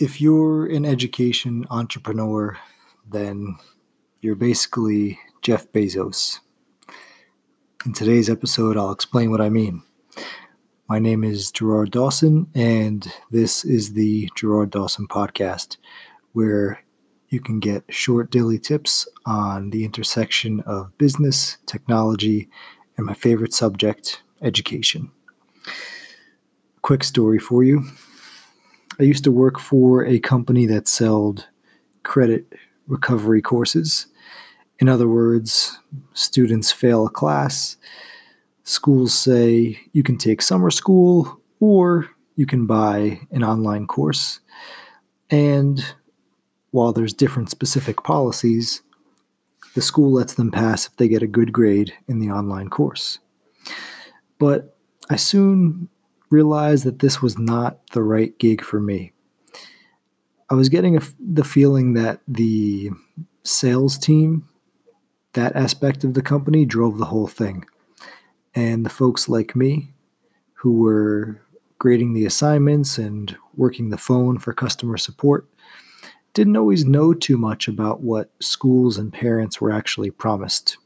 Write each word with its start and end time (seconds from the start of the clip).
if 0.00 0.18
you're 0.18 0.64
an 0.64 0.86
education 0.86 1.66
entrepreneur, 1.68 2.56
then 3.06 3.54
you're 4.22 4.34
basically 4.34 5.20
Jeff 5.42 5.70
Bezos. 5.72 6.38
In 7.84 7.92
today's 7.92 8.30
episode, 8.30 8.78
I'll 8.78 8.92
explain 8.92 9.30
what 9.30 9.42
I 9.42 9.50
mean. 9.50 9.82
My 10.88 10.98
name 10.98 11.22
is 11.22 11.52
Gerard 11.52 11.90
Dawson, 11.90 12.46
and 12.54 13.12
this 13.30 13.62
is 13.62 13.92
the 13.92 14.30
Gerard 14.34 14.70
Dawson 14.70 15.06
Podcast, 15.06 15.76
where 16.32 16.82
you 17.28 17.38
can 17.38 17.60
get 17.60 17.84
short 17.90 18.30
daily 18.30 18.58
tips 18.58 19.06
on 19.26 19.68
the 19.68 19.84
intersection 19.84 20.60
of 20.60 20.96
business, 20.96 21.58
technology, 21.66 22.48
and 22.96 23.04
my 23.04 23.14
favorite 23.14 23.52
subject, 23.52 24.22
education. 24.40 25.10
Quick 26.80 27.04
story 27.04 27.38
for 27.38 27.62
you 27.62 27.84
I 29.00 29.04
used 29.04 29.24
to 29.24 29.32
work 29.32 29.58
for 29.58 30.04
a 30.04 30.18
company 30.18 30.66
that 30.66 30.86
sold 30.86 31.48
credit 32.02 32.52
recovery 32.86 33.40
courses. 33.40 34.06
In 34.78 34.90
other 34.90 35.08
words, 35.08 35.78
students 36.12 36.70
fail 36.70 37.06
a 37.06 37.10
class. 37.10 37.78
Schools 38.64 39.14
say 39.14 39.80
you 39.92 40.02
can 40.02 40.18
take 40.18 40.42
summer 40.42 40.70
school 40.70 41.40
or 41.60 42.10
you 42.36 42.44
can 42.44 42.66
buy 42.66 43.20
an 43.30 43.42
online 43.42 43.86
course. 43.86 44.40
And 45.30 45.82
while 46.70 46.92
there's 46.92 47.14
different 47.14 47.48
specific 47.48 48.02
policies, 48.02 48.82
the 49.74 49.80
school 49.80 50.12
lets 50.12 50.34
them 50.34 50.50
pass 50.50 50.86
if 50.86 50.96
they 50.96 51.08
get 51.08 51.22
a 51.22 51.26
good 51.26 51.54
grade 51.54 51.94
in 52.06 52.18
the 52.18 52.30
online 52.30 52.68
course. 52.68 53.18
But 54.38 54.76
I 55.08 55.16
soon 55.16 55.88
realized 56.30 56.84
that 56.84 57.00
this 57.00 57.20
was 57.20 57.38
not 57.38 57.86
the 57.88 58.02
right 58.02 58.38
gig 58.38 58.62
for 58.62 58.80
me. 58.80 59.12
I 60.48 60.54
was 60.54 60.68
getting 60.68 61.00
the 61.18 61.44
feeling 61.44 61.94
that 61.94 62.20
the 62.26 62.90
sales 63.42 63.98
team, 63.98 64.48
that 65.34 65.54
aspect 65.54 66.04
of 66.04 66.14
the 66.14 66.22
company, 66.22 66.64
drove 66.64 66.98
the 66.98 67.04
whole 67.04 67.28
thing. 67.28 67.64
And 68.54 68.84
the 68.84 68.90
folks 68.90 69.28
like 69.28 69.54
me 69.54 69.92
who 70.54 70.72
were 70.72 71.40
grading 71.78 72.14
the 72.14 72.26
assignments 72.26 72.98
and 72.98 73.36
working 73.56 73.90
the 73.90 73.96
phone 73.96 74.38
for 74.38 74.52
customer 74.52 74.96
support 74.96 75.48
didn't 76.34 76.56
always 76.56 76.84
know 76.84 77.14
too 77.14 77.36
much 77.36 77.68
about 77.68 78.02
what 78.02 78.30
schools 78.40 78.98
and 78.98 79.12
parents 79.12 79.60
were 79.60 79.72
actually 79.72 80.10
promised 80.10 80.76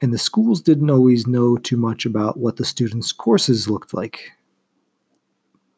and 0.00 0.12
the 0.12 0.18
schools 0.18 0.60
didn't 0.60 0.90
always 0.90 1.26
know 1.26 1.56
too 1.56 1.76
much 1.76 2.06
about 2.06 2.38
what 2.38 2.56
the 2.56 2.64
students' 2.64 3.12
courses 3.12 3.68
looked 3.68 3.92
like. 3.92 4.32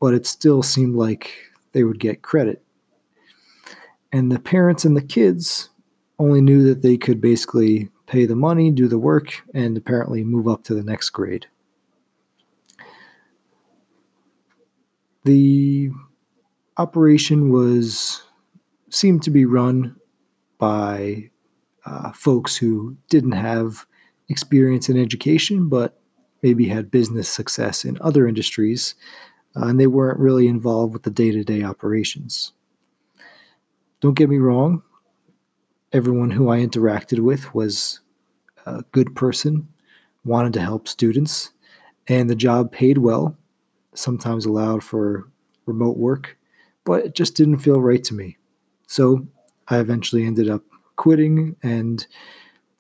But 0.01 0.15
it 0.15 0.27
still 0.27 0.63
seemed 0.63 0.95
like 0.95 1.33
they 1.73 1.85
would 1.85 1.99
get 1.99 2.23
credit. 2.23 2.63
And 4.13 4.31
the 4.31 4.39
parents 4.39 4.85
and 4.85 4.97
the 4.97 5.03
kids 5.03 5.71
only 6.19 6.41
knew 6.41 6.63
that 6.65 6.83
they 6.83 6.97
could 6.97 7.21
basically 7.21 7.89
pay 8.07 8.27
the 8.27 8.37
money, 8.37 8.71
do 8.71 8.87
the 8.87 8.99
work, 8.99 9.43
and 9.55 9.77
apparently 9.77 10.23
move 10.23 10.47
up 10.47 10.63
to 10.65 10.75
the 10.75 10.83
next 10.83 11.11
grade. 11.11 11.47
The 15.25 15.91
operation 16.77 17.51
was 17.51 18.23
seemed 18.91 19.23
to 19.23 19.31
be 19.31 19.45
run 19.45 19.97
by 20.59 21.31
uh, 21.87 22.13
folks 22.13 22.57
who 22.57 22.97
didn't 23.09 23.33
have 23.33 23.87
experience 24.33 24.89
in 24.89 24.99
education, 24.99 25.69
but 25.69 26.01
maybe 26.43 26.67
had 26.67 26.91
business 26.91 27.29
success 27.29 27.85
in 27.85 27.99
other 28.01 28.27
industries, 28.27 28.97
uh, 29.55 29.67
and 29.67 29.79
they 29.79 29.87
weren't 29.87 30.19
really 30.19 30.49
involved 30.49 30.93
with 30.93 31.05
the 31.05 31.11
day 31.11 31.31
to 31.31 31.45
day 31.45 31.63
operations. 31.63 32.53
Don't 34.01 34.17
get 34.17 34.29
me 34.29 34.39
wrong, 34.39 34.83
everyone 35.93 36.31
who 36.31 36.49
I 36.49 36.59
interacted 36.59 37.21
with 37.21 37.55
was 37.55 38.01
a 38.67 38.83
good 38.93 39.15
person, 39.15 39.69
wanted 40.25 40.53
to 40.55 40.61
help 40.61 40.89
students, 40.89 41.53
and 42.09 42.29
the 42.29 42.35
job 42.35 42.73
paid 42.73 42.99
well, 42.99 43.37
sometimes 43.95 44.47
allowed 44.47 44.83
for 44.83 45.29
remote 45.67 45.99
work, 45.99 46.37
but 46.85 47.05
it 47.05 47.15
just 47.15 47.37
didn't 47.37 47.59
feel 47.59 47.81
right 47.81 48.03
to 48.05 48.15
me. 48.15 48.37
So 48.89 49.27
I 49.69 49.79
eventually 49.79 50.27
ended 50.27 50.51
up 50.51 50.63
quitting 50.97 51.55
and 51.63 52.05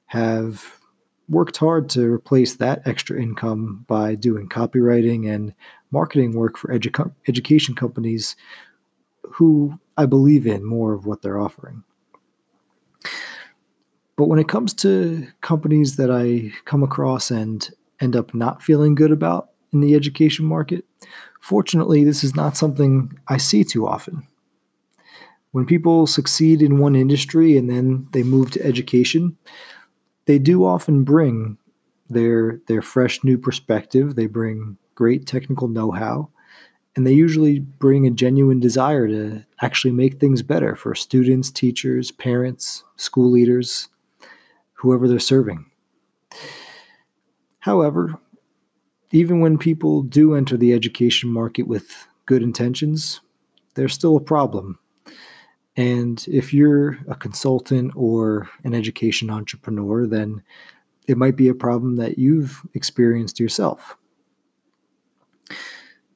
have 0.07 0.79
worked 1.33 1.57
hard 1.57 1.89
to 1.89 2.13
replace 2.13 2.57
that 2.57 2.87
extra 2.87 3.21
income 3.21 3.85
by 3.89 4.15
doing 4.15 4.49
copywriting 4.49 5.33
and 5.33 5.55
marketing 5.91 6.33
work 6.33 6.59
for 6.59 6.69
edu- 6.69 7.13
education 7.27 7.75
companies 7.75 8.37
who 9.23 9.79
I 9.97 10.07
believe 10.07 10.47
in 10.47 10.65
more 10.65 10.93
of 10.93 11.07
what 11.07 11.23
they're 11.23 11.41
offering. 11.41 11.85
But 14.17 14.29
when 14.29 14.39
it 14.39 14.49
comes 14.49 14.75
to 14.75 15.27
companies 15.41 15.97
that 15.97 16.11
I 16.11 16.53
come 16.67 16.83
across 16.83 17.31
and 17.31 17.69
end 18.01 18.15
up 18.15 18.35
not 18.35 18.63
feeling 18.63 18.95
good 18.95 19.11
about 19.11 19.51
in 19.73 19.81
the 19.81 19.95
education 19.95 20.45
market, 20.45 20.85
fortunately, 21.41 22.05
this 22.05 22.23
is 22.23 22.37
not 22.37 22.57
something 22.57 23.19
I 23.29 23.39
see 23.39 23.65
too 23.65 23.89
often. 23.89 24.27
When 25.53 25.67
people 25.67 26.07
succeed 26.07 26.61
in 26.61 26.79
one 26.79 26.95
industry 26.95 27.57
and 27.57 27.71
then 27.71 28.07
they 28.13 28.23
move 28.23 28.51
to 28.53 28.65
education, 28.65 29.37
they 30.27 30.39
do 30.39 30.65
often 30.65 31.05
bring 31.05 31.57
their 32.09 32.61
their 32.67 32.83
fresh 32.83 33.25
new 33.25 33.39
perspective. 33.39 34.15
They 34.15 34.27
bring 34.27 34.77
great 34.95 35.27
technical 35.27 35.69
know-how, 35.69 36.29
and 36.97 37.07
they 37.07 37.13
usually 37.13 37.61
bring 37.61 38.07
a 38.07 38.11
genuine 38.11 38.61
desire 38.61 39.09
to 39.09 39.45
actually 39.63 39.93
make 39.93 40.21
things 40.21 40.43
better 40.43 40.77
for 40.77 40.95
students, 40.95 41.51
teachers, 41.51 42.11
parents, 42.11 42.85
school 42.97 43.31
leaders, 43.31 43.89
whoever 44.75 45.09
they're 45.09 45.19
serving. 45.19 45.65
However, 47.61 48.19
even 49.13 49.41
when 49.41 49.59
people 49.59 50.03
do 50.03 50.35
enter 50.35 50.57
the 50.57 50.73
education 50.73 51.31
market 51.31 51.67
with 51.67 52.07
good 52.27 52.43
intentions, 52.43 53.21
there's 53.75 53.95
still 53.95 54.17
a 54.17 54.21
problem 54.21 54.79
and 55.77 56.25
if 56.29 56.53
you're 56.53 56.99
a 57.09 57.15
consultant 57.15 57.93
or 57.97 58.49
an 58.65 58.75
education 58.75 59.31
entrepreneur, 59.31 60.07
then 60.07 60.43
it 61.09 61.17
might 61.17 61.37
be 61.37 61.49
a 61.49 61.55
problem 61.55 61.97
that 61.97 62.19
you've 62.19 62.61
experienced 62.75 63.41
yourself. 63.41 63.97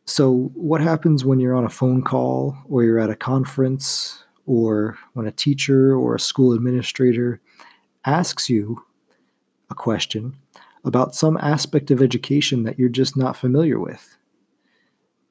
So, 0.05 0.53
what 0.55 0.81
happens 0.81 1.25
when 1.25 1.41
you're 1.41 1.56
on 1.56 1.65
a 1.65 1.71
phone 1.71 2.03
call 2.03 2.56
or 2.69 2.84
you're 2.84 3.00
at 3.00 3.11
a 3.11 3.17
conference 3.17 4.22
or 4.44 4.97
when 5.15 5.27
a 5.27 5.33
teacher 5.33 5.97
or 5.97 6.15
a 6.15 6.21
school 6.21 6.53
administrator 6.53 7.41
asks 8.05 8.49
you 8.49 8.84
a 9.71 9.75
question 9.75 10.37
about 10.84 11.17
some 11.17 11.37
aspect 11.38 11.91
of 11.91 12.00
education 12.00 12.62
that 12.62 12.78
you're 12.78 12.88
just 12.88 13.17
not 13.17 13.37
familiar 13.37 13.81
with? 13.81 14.17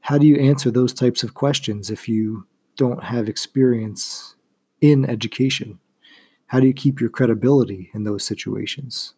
How 0.02 0.18
do 0.18 0.28
you 0.28 0.36
answer 0.36 0.69
those 0.69 0.94
types 0.94 1.24
of 1.24 1.36
questions 1.36 1.90
if 1.90 2.09
you 2.09 2.46
don't 2.75 3.03
have 3.03 3.30
experience 3.30 4.36
in 4.81 5.09
education? 5.09 5.80
How 6.47 6.59
do 6.59 6.68
you 6.68 6.74
keep 6.74 7.00
your 7.00 7.09
credibility 7.09 7.90
in 7.94 8.03
those 8.03 8.24
situations? 8.24 9.13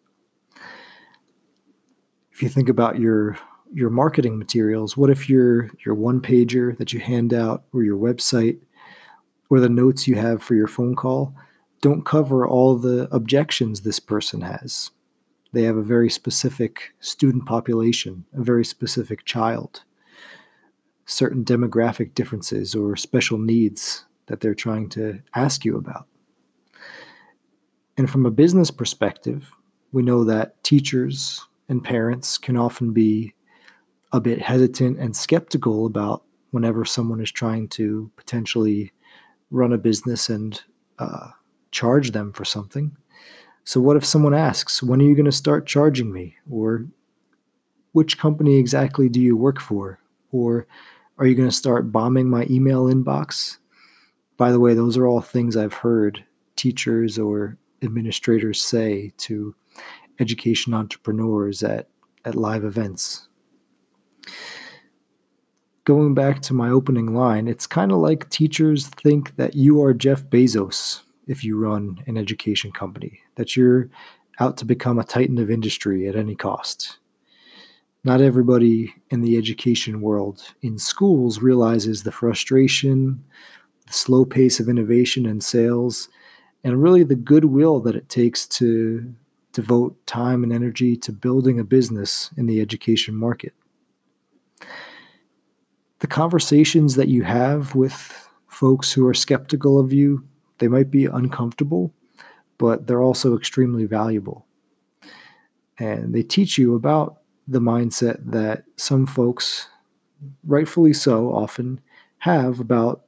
If 2.32 2.42
you 2.42 2.48
think 2.48 2.68
about 2.68 2.98
your 2.98 3.36
your 3.74 3.90
marketing 3.90 4.38
materials, 4.38 4.96
what 4.96 5.10
if 5.10 5.28
your 5.28 5.70
your 5.84 5.94
one 5.94 6.20
pager 6.20 6.76
that 6.78 6.92
you 6.92 7.00
hand 7.00 7.34
out 7.34 7.64
or 7.72 7.82
your 7.82 7.98
website 7.98 8.58
or 9.50 9.60
the 9.60 9.68
notes 9.68 10.08
you 10.08 10.14
have 10.14 10.42
for 10.42 10.54
your 10.54 10.68
phone 10.68 10.94
call 10.94 11.34
don't 11.80 12.04
cover 12.04 12.46
all 12.46 12.76
the 12.76 13.08
objections 13.12 13.80
this 13.80 14.00
person 14.00 14.40
has? 14.40 14.90
They 15.52 15.62
have 15.62 15.76
a 15.76 15.82
very 15.82 16.10
specific 16.10 16.92
student 17.00 17.46
population, 17.46 18.24
a 18.34 18.42
very 18.42 18.64
specific 18.64 19.24
child 19.24 19.82
certain 21.08 21.42
demographic 21.42 22.14
differences 22.14 22.74
or 22.74 22.94
special 22.94 23.38
needs 23.38 24.04
that 24.26 24.40
they're 24.40 24.54
trying 24.54 24.88
to 24.90 25.18
ask 25.34 25.64
you 25.64 25.76
about. 25.76 26.06
And 27.96 28.08
from 28.08 28.26
a 28.26 28.30
business 28.30 28.70
perspective, 28.70 29.50
we 29.90 30.02
know 30.02 30.22
that 30.24 30.62
teachers 30.62 31.44
and 31.68 31.82
parents 31.82 32.36
can 32.36 32.56
often 32.56 32.92
be 32.92 33.34
a 34.12 34.20
bit 34.20 34.40
hesitant 34.40 34.98
and 34.98 35.16
skeptical 35.16 35.86
about 35.86 36.24
whenever 36.50 36.84
someone 36.84 37.20
is 37.20 37.32
trying 37.32 37.68
to 37.68 38.10
potentially 38.16 38.92
run 39.50 39.72
a 39.72 39.78
business 39.78 40.28
and 40.28 40.62
uh, 40.98 41.28
charge 41.70 42.10
them 42.12 42.32
for 42.32 42.44
something. 42.44 42.94
So, 43.64 43.80
what 43.80 43.96
if 43.96 44.04
someone 44.04 44.34
asks, 44.34 44.82
When 44.82 45.00
are 45.00 45.04
you 45.04 45.14
going 45.14 45.26
to 45.26 45.32
start 45.32 45.66
charging 45.66 46.12
me? 46.12 46.36
Or 46.50 46.86
which 47.92 48.18
company 48.18 48.56
exactly 48.56 49.08
do 49.08 49.20
you 49.20 49.36
work 49.36 49.58
for? 49.58 49.98
Or 50.32 50.66
are 51.18 51.26
you 51.26 51.34
going 51.34 51.48
to 51.48 51.54
start 51.54 51.92
bombing 51.92 52.30
my 52.30 52.46
email 52.48 52.84
inbox? 52.84 53.58
By 54.36 54.52
the 54.52 54.60
way, 54.60 54.74
those 54.74 54.96
are 54.96 55.06
all 55.06 55.20
things 55.20 55.56
I've 55.56 55.74
heard 55.74 56.24
teachers 56.56 57.18
or 57.18 57.56
administrators 57.82 58.62
say 58.62 59.12
to 59.18 59.54
education 60.20 60.74
entrepreneurs 60.74 61.62
at, 61.62 61.88
at 62.24 62.34
live 62.34 62.64
events. 62.64 63.28
going 65.84 66.12
back 66.12 66.42
to 66.42 66.52
my 66.52 66.68
opening 66.68 67.14
line, 67.14 67.48
it's 67.48 67.66
kind 67.66 67.90
of 67.92 67.98
like 67.98 68.28
teachers 68.28 68.88
think 68.88 69.34
that 69.36 69.54
you 69.54 69.82
are 69.82 69.94
Jeff 69.94 70.22
Bezos 70.24 71.00
if 71.28 71.42
you 71.42 71.58
run 71.58 71.98
an 72.06 72.18
education 72.18 72.70
company, 72.70 73.20
that 73.36 73.56
you're 73.56 73.88
out 74.38 74.58
to 74.58 74.66
become 74.66 74.98
a 74.98 75.04
titan 75.04 75.38
of 75.38 75.50
industry 75.50 76.06
at 76.06 76.14
any 76.14 76.34
cost. 76.34 76.98
Not 78.04 78.20
everybody 78.20 78.94
in 79.10 79.22
the 79.22 79.36
education 79.36 80.00
world 80.00 80.42
in 80.62 80.78
schools 80.78 81.40
realizes 81.40 82.02
the 82.02 82.12
frustration, 82.12 83.22
the 83.86 83.92
slow 83.92 84.24
pace 84.24 84.60
of 84.60 84.68
innovation 84.68 85.26
and 85.26 85.42
sales, 85.42 86.08
and 86.62 86.82
really 86.82 87.02
the 87.02 87.16
goodwill 87.16 87.80
that 87.80 87.96
it 87.96 88.08
takes 88.08 88.46
to 88.46 89.12
devote 89.52 90.06
time 90.06 90.42
and 90.42 90.52
energy 90.52 90.96
to 90.96 91.12
building 91.12 91.58
a 91.58 91.64
business 91.64 92.30
in 92.36 92.46
the 92.46 92.60
education 92.60 93.14
market. 93.14 93.54
The 95.98 96.06
conversations 96.06 96.94
that 96.94 97.08
you 97.08 97.24
have 97.24 97.74
with 97.74 98.28
folks 98.46 98.92
who 98.92 99.06
are 99.08 99.14
skeptical 99.14 99.78
of 99.78 99.92
you, 99.92 100.24
they 100.58 100.68
might 100.68 100.90
be 100.90 101.06
uncomfortable, 101.06 101.92
but 102.58 102.86
they're 102.86 103.02
also 103.02 103.36
extremely 103.36 103.84
valuable. 103.84 104.46
And 105.78 106.14
they 106.14 106.22
teach 106.22 106.58
you 106.58 106.74
about 106.76 107.18
the 107.48 107.60
mindset 107.60 108.18
that 108.30 108.64
some 108.76 109.06
folks, 109.06 109.66
rightfully 110.46 110.92
so, 110.92 111.32
often 111.32 111.80
have 112.18 112.60
about 112.60 113.02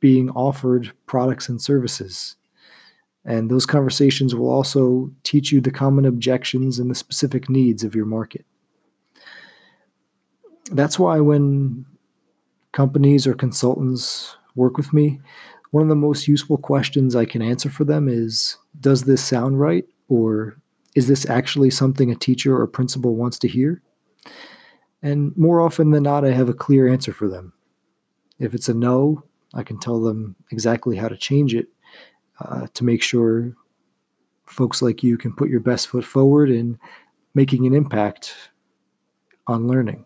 being 0.00 0.30
offered 0.30 0.92
products 1.06 1.48
and 1.48 1.60
services. 1.60 2.36
And 3.24 3.50
those 3.50 3.66
conversations 3.66 4.34
will 4.34 4.50
also 4.50 5.10
teach 5.24 5.52
you 5.52 5.60
the 5.60 5.70
common 5.70 6.06
objections 6.06 6.78
and 6.78 6.90
the 6.90 6.94
specific 6.94 7.50
needs 7.50 7.84
of 7.84 7.94
your 7.94 8.06
market. 8.06 8.46
That's 10.70 10.98
why 10.98 11.20
when 11.20 11.84
companies 12.72 13.26
or 13.26 13.34
consultants 13.34 14.36
work 14.54 14.76
with 14.76 14.92
me, 14.92 15.20
one 15.72 15.82
of 15.82 15.88
the 15.88 15.96
most 15.96 16.28
useful 16.28 16.56
questions 16.56 17.16
I 17.16 17.24
can 17.24 17.42
answer 17.42 17.68
for 17.68 17.84
them 17.84 18.08
is 18.08 18.56
Does 18.80 19.02
this 19.02 19.22
sound 19.22 19.60
right? 19.60 19.84
Or 20.08 20.56
is 20.96 21.06
this 21.06 21.28
actually 21.28 21.70
something 21.70 22.10
a 22.10 22.16
teacher 22.16 22.58
or 22.58 22.66
principal 22.66 23.16
wants 23.16 23.38
to 23.38 23.46
hear? 23.46 23.82
And 25.02 25.36
more 25.36 25.60
often 25.60 25.90
than 25.90 26.02
not, 26.02 26.24
I 26.24 26.30
have 26.30 26.48
a 26.48 26.54
clear 26.54 26.88
answer 26.88 27.12
for 27.12 27.28
them. 27.28 27.52
If 28.38 28.54
it's 28.54 28.70
a 28.70 28.74
no, 28.74 29.22
I 29.54 29.62
can 29.62 29.78
tell 29.78 30.00
them 30.00 30.34
exactly 30.50 30.96
how 30.96 31.08
to 31.08 31.16
change 31.16 31.54
it 31.54 31.68
uh, 32.40 32.66
to 32.72 32.82
make 32.84 33.02
sure 33.02 33.54
folks 34.46 34.80
like 34.80 35.02
you 35.02 35.18
can 35.18 35.34
put 35.34 35.50
your 35.50 35.60
best 35.60 35.88
foot 35.88 36.04
forward 36.04 36.50
in 36.50 36.78
making 37.34 37.66
an 37.66 37.74
impact 37.74 38.34
on 39.46 39.68
learning. 39.68 40.02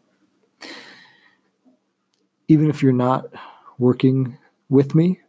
Even 2.49 2.69
if 2.69 2.83
you're 2.83 2.93
not 2.93 3.27
working 3.79 4.37
with 4.71 4.97
me, 4.97 5.21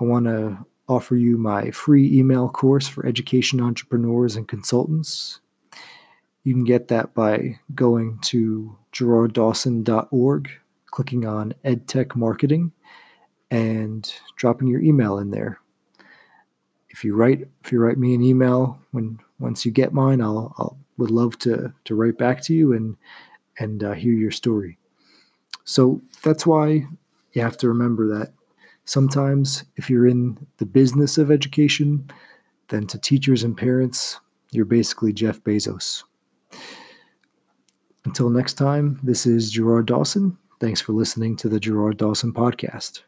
I 0.00 0.04
want 0.04 0.26
to 0.26 0.58
offer 0.90 1.14
you 1.14 1.38
my 1.38 1.70
free 1.70 2.18
email 2.18 2.48
course 2.48 2.88
for 2.88 3.06
education 3.06 3.60
entrepreneurs 3.60 4.34
and 4.34 4.48
consultants. 4.48 5.40
You 6.42 6.52
can 6.52 6.64
get 6.64 6.88
that 6.88 7.14
by 7.14 7.60
going 7.74 8.18
to 8.22 8.76
gerarddawson.org, 8.92 10.50
clicking 10.86 11.26
on 11.26 11.54
EdTech 11.64 12.16
Marketing, 12.16 12.72
and 13.52 14.12
dropping 14.34 14.66
your 14.66 14.80
email 14.80 15.18
in 15.18 15.30
there. 15.30 15.60
If 16.88 17.04
you 17.04 17.14
write 17.14 17.46
if 17.62 17.70
you 17.70 17.78
write 17.78 17.98
me 17.98 18.14
an 18.14 18.22
email 18.22 18.80
when 18.90 19.20
once 19.38 19.64
you 19.64 19.70
get 19.70 19.92
mine, 19.92 20.20
I'll, 20.20 20.52
I'll 20.58 20.76
would 20.98 21.12
love 21.12 21.38
to 21.40 21.72
to 21.84 21.94
write 21.94 22.18
back 22.18 22.42
to 22.42 22.54
you 22.54 22.72
and 22.72 22.96
and 23.60 23.84
uh, 23.84 23.92
hear 23.92 24.12
your 24.12 24.32
story. 24.32 24.76
So 25.64 26.00
that's 26.24 26.44
why 26.44 26.86
you 27.32 27.42
have 27.42 27.56
to 27.58 27.68
remember 27.68 28.18
that 28.18 28.32
sometimes 28.90 29.62
if 29.76 29.88
you're 29.88 30.08
in 30.08 30.36
the 30.56 30.66
business 30.66 31.16
of 31.16 31.30
education, 31.30 32.10
then 32.70 32.88
to 32.88 32.98
teachers 32.98 33.44
and 33.44 33.56
parents, 33.56 34.18
you're 34.50 34.64
basically 34.64 35.12
Jeff 35.12 35.38
Bezos. 35.44 36.02
Until 38.04 38.30
next 38.30 38.54
time, 38.54 38.98
this 39.04 39.26
is 39.26 39.52
Gerard 39.52 39.86
Dawson. 39.86 40.36
Thanks 40.58 40.80
for 40.80 40.92
listening 40.92 41.36
to 41.36 41.48
the 41.48 41.60
Gerard 41.60 41.98
Dawson 41.98 42.32
podcast. 42.32 43.02